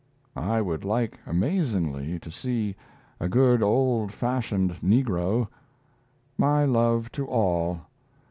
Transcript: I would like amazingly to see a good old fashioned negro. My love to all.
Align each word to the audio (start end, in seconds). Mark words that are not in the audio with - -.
I 0.35 0.61
would 0.63 0.83
like 0.83 1.19
amazingly 1.27 2.17
to 2.21 2.31
see 2.31 2.75
a 3.19 3.29
good 3.29 3.61
old 3.61 4.11
fashioned 4.11 4.71
negro. 4.81 5.47
My 6.39 6.65
love 6.65 7.11
to 7.11 7.27
all. 7.27 7.81